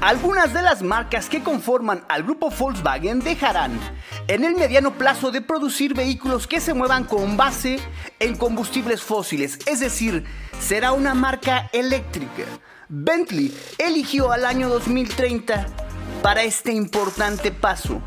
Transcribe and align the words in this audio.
Algunas 0.00 0.54
de 0.54 0.62
las 0.62 0.82
marcas 0.82 1.28
que 1.28 1.42
conforman 1.42 2.04
al 2.08 2.22
grupo 2.22 2.48
Volkswagen 2.48 3.20
dejarán 3.20 3.78
en 4.28 4.44
el 4.44 4.54
mediano 4.54 4.94
plazo 4.94 5.30
de 5.30 5.42
producir 5.42 5.92
vehículos 5.92 6.46
que 6.46 6.58
se 6.58 6.72
muevan 6.72 7.04
con 7.04 7.36
base 7.36 7.78
en 8.18 8.34
combustibles 8.34 9.02
fósiles, 9.02 9.58
es 9.66 9.80
decir, 9.80 10.24
será 10.58 10.92
una 10.92 11.12
marca 11.12 11.68
eléctrica. 11.74 12.44
Bentley 12.88 13.54
eligió 13.76 14.32
al 14.32 14.46
año 14.46 14.70
2030 14.70 15.66
para 16.22 16.44
este 16.44 16.72
importante 16.72 17.52
paso. 17.52 18.00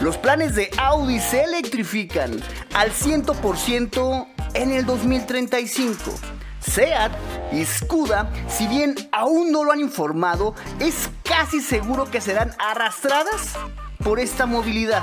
Los 0.00 0.18
planes 0.18 0.54
de 0.54 0.70
Audi 0.78 1.18
se 1.18 1.42
electrifican 1.42 2.40
al 2.74 2.92
100% 2.92 4.28
en 4.54 4.70
el 4.70 4.86
2035. 4.86 6.12
SEAT 6.60 7.12
y 7.52 7.64
Skoda, 7.64 8.30
si 8.48 8.66
bien 8.66 8.94
aún 9.12 9.50
no 9.50 9.64
lo 9.64 9.72
han 9.72 9.80
informado, 9.80 10.54
es 10.78 11.10
casi 11.24 11.60
seguro 11.60 12.10
que 12.10 12.20
serán 12.20 12.54
arrastradas 12.58 13.54
por 14.02 14.20
esta 14.20 14.46
movilidad. 14.46 15.02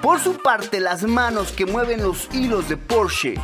Por 0.00 0.20
su 0.20 0.38
parte, 0.42 0.80
las 0.80 1.04
manos 1.04 1.52
que 1.52 1.66
mueven 1.66 2.02
los 2.02 2.28
hilos 2.34 2.68
de 2.68 2.76
Porsche 2.76 3.34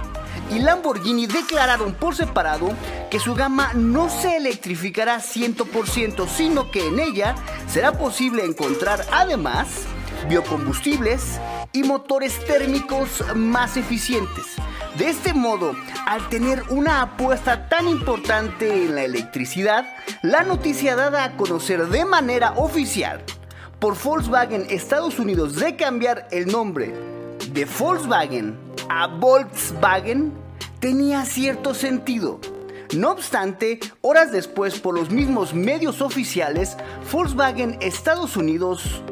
y 0.51 0.59
Lamborghini 0.61 1.27
declararon 1.27 1.95
por 1.95 2.17
separado 2.17 2.71
que 3.11 3.21
su 3.21 3.35
gama 3.35 3.73
no 3.75 4.09
se 4.09 4.37
electrificará 4.37 5.19
100%, 5.19 6.27
sino 6.29 6.71
que 6.71 6.87
en 6.87 7.01
ella 7.01 7.35
será 7.69 7.93
posible 7.93 8.45
encontrar 8.45 9.05
además 9.13 9.69
biocombustibles 10.29 11.39
y 11.73 11.83
motores 11.83 12.45
térmicos 12.45 13.25
más 13.35 13.77
eficientes. 13.77 14.47
De 14.99 15.09
este 15.09 15.33
modo, 15.33 15.77
al 16.07 16.29
tener 16.29 16.65
una 16.71 17.03
apuesta 17.03 17.69
tan 17.69 17.87
importante 17.87 18.83
en 18.83 18.97
la 18.97 19.05
electricidad, 19.05 19.87
la 20.23 20.43
noticia 20.43 20.97
dada 20.97 21.23
a 21.23 21.37
conocer 21.37 21.87
de 21.87 22.05
manera 22.05 22.55
oficial 22.57 23.23
por 23.79 23.97
Volkswagen 23.97 24.67
Estados 24.69 25.21
Unidos 25.21 25.55
de 25.55 25.77
cambiar 25.77 26.27
el 26.33 26.49
nombre 26.49 26.93
de 27.53 27.65
Volkswagen 27.65 28.59
a 28.89 29.07
Volkswagen 29.07 30.33
tenía 30.81 31.25
cierto 31.27 31.75
sentido. 31.75 32.41
No 32.93 33.13
obstante, 33.13 33.79
horas 34.01 34.33
después 34.33 34.81
por 34.81 34.97
los 34.97 35.11
mismos 35.11 35.55
medios 35.55 36.03
oficiales, 36.03 36.77
Volkswagen 37.13 37.79
Estados 37.81 38.37
Unidos 38.37 39.05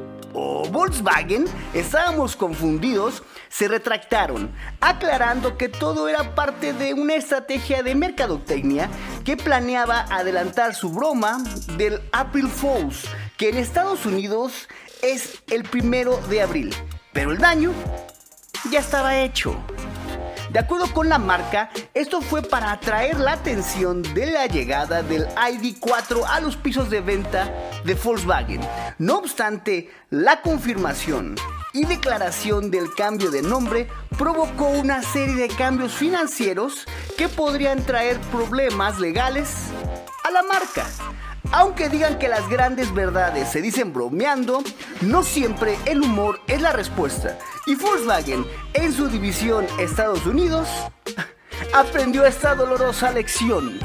Volkswagen, 0.71 1.47
estábamos 1.73 2.37
confundidos, 2.37 3.23
se 3.49 3.69
retractaron, 3.69 4.51
aclarando 4.81 5.57
que 5.57 5.69
todo 5.69 6.09
era 6.09 6.35
parte 6.35 6.73
de 6.73 6.93
una 6.93 7.15
estrategia 7.15 7.83
de 7.83 7.95
mercadotecnia 7.95 8.91
que 9.25 9.37
planeaba 9.37 10.01
adelantar 10.11 10.75
su 10.75 10.91
broma 10.91 11.39
del 11.77 12.01
April 12.13 12.49
Fools, 12.49 13.05
que 13.37 13.49
en 13.49 13.57
Estados 13.57 14.05
Unidos 14.05 14.69
es 15.03 15.43
el 15.51 15.65
primero 15.65 16.19
de 16.29 16.43
abril. 16.43 16.75
Pero 17.13 17.33
el 17.33 17.39
daño 17.39 17.73
ya 18.71 18.81
estaba 18.81 19.19
hecho. 19.19 19.57
De 20.57 20.61
acuerdo 20.61 20.91
con 20.91 21.11
la 21.11 21.19
marca, 21.19 21.69
esto 21.93 22.23
fue 22.23 22.41
para 22.41 22.73
atraer 22.73 23.21
la 23.21 23.33
atención 23.33 24.03
de 24.15 24.25
la 24.25 24.47
llegada 24.47 25.03
del 25.03 25.27
ID4 25.29 26.25
a 26.27 26.41
los 26.41 26.57
pisos 26.57 26.89
de 26.89 27.03
venta 27.03 27.53
de 27.85 27.93
Volkswagen. 27.93 28.63
No 28.97 29.19
obstante, 29.19 29.91
la 30.09 30.41
confirmación 30.41 31.37
y 31.75 31.85
declaración 31.85 32.71
del 32.71 32.95
cambio 32.95 33.31
de 33.31 33.43
nombre 33.43 33.87
provocó 34.17 34.69
una 34.69 35.03
serie 35.03 35.35
de 35.35 35.49
cambios 35.49 35.93
financieros 35.93 36.87
que 37.19 37.29
podrían 37.29 37.85
traer 37.85 38.19
problemas 38.33 38.99
legales 38.99 39.67
a 40.25 40.31
la 40.31 40.43
marca. 40.43 40.87
Aunque 41.53 41.89
digan 41.89 42.19
que 42.19 42.29
las 42.29 42.49
grandes 42.49 42.93
verdades 42.93 43.49
se 43.51 43.63
dicen 43.63 43.93
bromeando, 43.93 44.63
no 45.01 45.23
siempre 45.23 45.77
el 45.87 46.03
humor 46.03 46.41
es 46.47 46.61
la 46.61 46.73
respuesta. 46.73 47.39
Y 47.67 47.75
Volkswagen, 47.75 48.45
en 48.75 48.93
su 48.93 49.09
división 49.09 49.67
Estados 49.79 50.27
Unidos, 50.27 50.69
aprendió 51.75 52.25
esta 52.25 52.55
dolorosa 52.55 53.11
lección. 53.13 53.79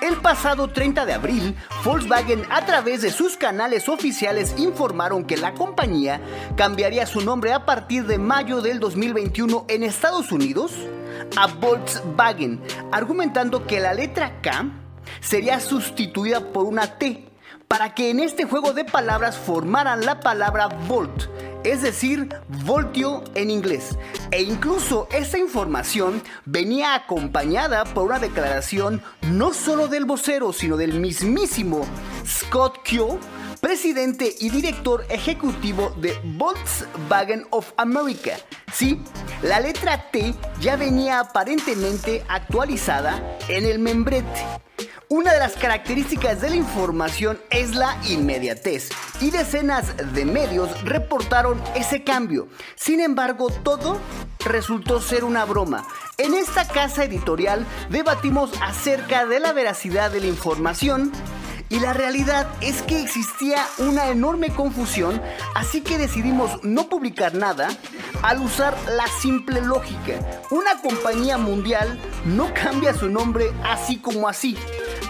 El 0.00 0.16
pasado 0.16 0.68
30 0.68 1.06
de 1.06 1.14
abril, 1.14 1.56
Volkswagen 1.82 2.42
a 2.50 2.66
través 2.66 3.00
de 3.00 3.10
sus 3.10 3.36
canales 3.36 3.88
oficiales 3.88 4.54
informaron 4.58 5.24
que 5.24 5.36
la 5.36 5.54
compañía 5.54 6.20
cambiaría 6.56 7.06
su 7.06 7.22
nombre 7.22 7.52
a 7.54 7.64
partir 7.64 8.06
de 8.06 8.18
mayo 8.18 8.60
del 8.60 8.80
2021 8.80 9.64
en 9.68 9.82
Estados 9.82 10.30
Unidos 10.30 10.72
a 11.36 11.46
Volkswagen, 11.46 12.60
argumentando 12.92 13.66
que 13.66 13.80
la 13.80 13.94
letra 13.94 14.42
K 14.42 14.83
sería 15.20 15.60
sustituida 15.60 16.40
por 16.52 16.64
una 16.64 16.98
T 16.98 17.28
para 17.68 17.94
que 17.94 18.10
en 18.10 18.20
este 18.20 18.44
juego 18.44 18.72
de 18.72 18.84
palabras 18.84 19.36
formaran 19.36 20.04
la 20.04 20.20
palabra 20.20 20.68
volt, 20.86 21.24
es 21.64 21.82
decir, 21.82 22.28
voltio 22.64 23.24
en 23.34 23.50
inglés. 23.50 23.98
E 24.30 24.42
incluso 24.42 25.08
esta 25.10 25.38
información 25.38 26.22
venía 26.44 26.94
acompañada 26.94 27.84
por 27.84 28.04
una 28.04 28.18
declaración 28.18 29.02
no 29.22 29.52
solo 29.52 29.88
del 29.88 30.04
vocero, 30.04 30.52
sino 30.52 30.76
del 30.76 31.00
mismísimo 31.00 31.86
Scott 32.24 32.78
Kyo, 32.84 33.18
presidente 33.60 34.34
y 34.38 34.50
director 34.50 35.04
ejecutivo 35.08 35.94
de 36.00 36.16
Volkswagen 36.22 37.46
of 37.50 37.72
America. 37.76 38.36
Sí, 38.72 39.02
la 39.42 39.58
letra 39.58 40.10
T 40.10 40.34
ya 40.60 40.76
venía 40.76 41.18
aparentemente 41.20 42.24
actualizada 42.28 43.38
en 43.48 43.64
el 43.64 43.78
membrete. 43.78 44.63
Una 45.10 45.34
de 45.34 45.38
las 45.38 45.54
características 45.54 46.40
de 46.40 46.48
la 46.50 46.56
información 46.56 47.38
es 47.50 47.74
la 47.74 47.96
inmediatez 48.08 48.88
y 49.20 49.30
decenas 49.30 49.94
de 50.14 50.24
medios 50.24 50.82
reportaron 50.82 51.62
ese 51.74 52.02
cambio. 52.02 52.48
Sin 52.74 53.00
embargo, 53.00 53.50
todo 53.50 53.98
resultó 54.46 55.02
ser 55.02 55.24
una 55.24 55.44
broma. 55.44 55.86
En 56.16 56.32
esta 56.32 56.66
casa 56.66 57.04
editorial 57.04 57.66
debatimos 57.90 58.50
acerca 58.62 59.26
de 59.26 59.40
la 59.40 59.52
veracidad 59.52 60.10
de 60.10 60.20
la 60.20 60.26
información 60.26 61.12
y 61.68 61.80
la 61.80 61.92
realidad 61.92 62.46
es 62.60 62.82
que 62.82 63.02
existía 63.02 63.66
una 63.78 64.08
enorme 64.08 64.50
confusión, 64.50 65.20
así 65.54 65.82
que 65.82 65.98
decidimos 65.98 66.62
no 66.62 66.88
publicar 66.88 67.34
nada 67.34 67.68
al 68.22 68.40
usar 68.40 68.74
la 68.88 69.06
simple 69.20 69.60
lógica. 69.60 70.42
Una 70.50 70.80
compañía 70.80 71.36
mundial 71.36 71.98
no 72.24 72.52
cambia 72.54 72.94
su 72.94 73.10
nombre 73.10 73.52
así 73.64 73.98
como 73.98 74.28
así. 74.28 74.56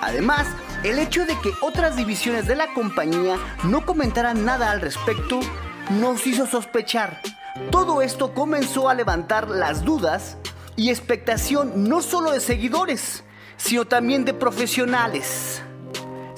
Además, 0.04 0.46
el 0.82 0.98
hecho 0.98 1.24
de 1.24 1.34
que 1.40 1.54
otras 1.62 1.96
divisiones 1.96 2.46
de 2.46 2.54
la 2.54 2.74
compañía 2.74 3.38
no 3.64 3.86
comentaran 3.86 4.44
nada 4.44 4.70
al 4.70 4.82
respecto 4.82 5.40
nos 5.88 6.26
hizo 6.26 6.46
sospechar. 6.46 7.22
Todo 7.70 8.02
esto 8.02 8.34
comenzó 8.34 8.90
a 8.90 8.94
levantar 8.94 9.48
las 9.48 9.82
dudas 9.82 10.36
y 10.76 10.90
expectación 10.90 11.88
no 11.88 12.02
solo 12.02 12.32
de 12.32 12.40
seguidores, 12.40 13.24
sino 13.56 13.86
también 13.86 14.26
de 14.26 14.34
profesionales. 14.34 15.62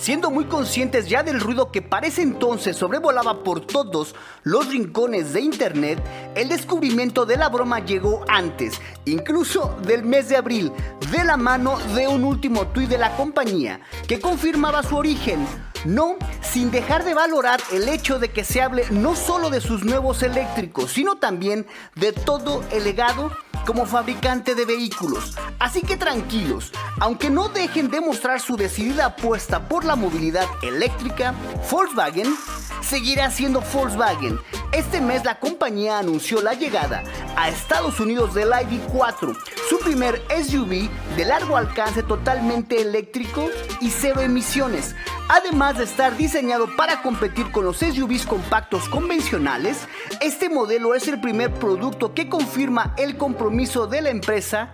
Siendo 0.06 0.30
muy 0.30 0.44
conscientes 0.44 1.08
ya 1.08 1.24
del 1.24 1.40
ruido 1.40 1.72
que 1.72 1.82
parece 1.82 2.22
entonces 2.22 2.76
sobrevolaba 2.76 3.42
por 3.42 3.66
todos 3.66 4.14
los 4.44 4.68
rincones 4.68 5.32
de 5.32 5.40
internet, 5.40 6.00
el 6.36 6.48
descubrimiento 6.48 7.26
de 7.26 7.36
la 7.36 7.48
broma 7.48 7.80
llegó 7.80 8.24
antes, 8.28 8.80
incluso 9.04 9.76
del 9.82 10.04
mes 10.04 10.28
de 10.28 10.36
abril, 10.36 10.70
de 11.10 11.24
la 11.24 11.36
mano 11.36 11.76
de 11.96 12.06
un 12.06 12.22
último 12.22 12.68
tuit 12.68 12.88
de 12.88 12.98
la 12.98 13.16
compañía 13.16 13.80
que 14.06 14.20
confirmaba 14.20 14.84
su 14.84 14.96
origen. 14.96 15.44
No 15.84 16.14
sin 16.40 16.70
dejar 16.70 17.04
de 17.04 17.14
valorar 17.14 17.60
el 17.72 17.88
hecho 17.88 18.20
de 18.20 18.30
que 18.30 18.44
se 18.44 18.62
hable 18.62 18.84
no 18.90 19.16
solo 19.16 19.50
de 19.50 19.60
sus 19.60 19.84
nuevos 19.84 20.22
eléctricos, 20.22 20.92
sino 20.92 21.16
también 21.16 21.66
de 21.96 22.12
todo 22.12 22.62
el 22.70 22.84
legado 22.84 23.32
como 23.66 23.84
fabricante 23.84 24.54
de 24.54 24.64
vehículos. 24.64 25.36
Así 25.58 25.82
que 25.82 25.96
tranquilos, 25.96 26.72
aunque 27.00 27.28
no 27.28 27.48
dejen 27.48 27.90
de 27.90 28.00
mostrar 28.00 28.40
su 28.40 28.56
decidida 28.56 29.06
apuesta 29.06 29.68
por 29.68 29.84
la 29.84 29.96
movilidad 29.96 30.46
eléctrica, 30.62 31.34
Volkswagen 31.70 32.34
seguirá 32.80 33.30
siendo 33.30 33.60
Volkswagen. 33.60 34.38
Este 34.72 35.00
mes 35.00 35.24
la 35.24 35.38
compañía 35.40 35.98
anunció 35.98 36.40
la 36.40 36.54
llegada 36.54 37.02
a 37.36 37.48
Estados 37.48 38.00
Unidos 38.00 38.34
del 38.34 38.50
ID4, 38.50 39.36
su 39.68 39.78
primer 39.80 40.22
SUV 40.30 40.88
de 41.16 41.24
largo 41.24 41.56
alcance 41.56 42.02
totalmente 42.02 42.80
eléctrico 42.80 43.48
y 43.80 43.90
cero 43.90 44.20
emisiones. 44.20 44.94
Además 45.28 45.78
de 45.78 45.84
estar 45.84 46.16
diseñado 46.16 46.68
para 46.76 47.02
competir 47.02 47.50
con 47.50 47.64
los 47.64 47.78
SUVs 47.78 48.26
compactos 48.26 48.88
convencionales, 48.88 49.88
este 50.20 50.48
modelo 50.48 50.94
es 50.94 51.08
el 51.08 51.20
primer 51.20 51.52
producto 51.52 52.14
que 52.14 52.28
confirma 52.28 52.94
el 52.96 53.16
compromiso 53.16 53.88
de 53.88 54.02
la 54.02 54.10
empresa 54.10 54.70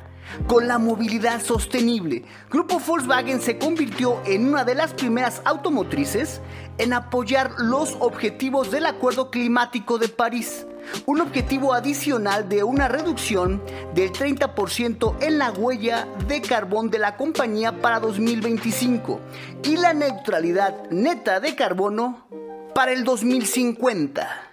con 0.46 0.68
la 0.68 0.76
movilidad 0.78 1.42
sostenible. 1.42 2.24
Grupo 2.50 2.78
Volkswagen 2.78 3.40
se 3.40 3.56
convirtió 3.56 4.20
en 4.26 4.46
una 4.46 4.64
de 4.64 4.74
las 4.74 4.92
primeras 4.92 5.40
automotrices 5.46 6.42
en 6.76 6.92
apoyar 6.92 7.52
los 7.58 7.96
objetivos 8.00 8.70
del 8.70 8.84
Acuerdo 8.84 9.30
Climático 9.30 9.98
de 9.98 10.08
París, 10.08 10.66
un 11.06 11.20
objetivo 11.20 11.74
adicional 11.74 12.48
de 12.48 12.64
una 12.64 12.88
reducción 12.88 13.62
del 13.94 14.12
30% 14.12 15.16
en 15.20 15.38
la 15.38 15.50
huella 15.50 16.06
de 16.26 16.40
carbón 16.42 16.90
de 16.90 16.98
la 16.98 17.16
compañía 17.16 17.80
para 17.80 18.00
2025 18.00 19.20
y 19.64 19.76
la 19.76 19.94
neutralidad 19.94 20.90
neta 20.90 21.40
de 21.40 21.54
carbono 21.54 22.26
para 22.74 22.92
el 22.92 23.04
2050. 23.04 24.51